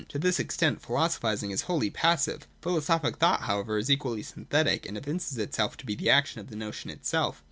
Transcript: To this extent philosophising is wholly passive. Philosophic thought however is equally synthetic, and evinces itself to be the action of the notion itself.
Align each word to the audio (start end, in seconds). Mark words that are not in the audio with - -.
To 0.09 0.17
this 0.17 0.39
extent 0.39 0.81
philosophising 0.81 1.51
is 1.51 1.61
wholly 1.69 1.91
passive. 1.91 2.47
Philosophic 2.63 3.17
thought 3.17 3.41
however 3.41 3.77
is 3.77 3.91
equally 3.91 4.23
synthetic, 4.23 4.87
and 4.87 4.97
evinces 4.97 5.37
itself 5.37 5.77
to 5.77 5.85
be 5.85 5.93
the 5.93 6.09
action 6.09 6.41
of 6.41 6.49
the 6.49 6.55
notion 6.55 6.89
itself. 6.89 7.39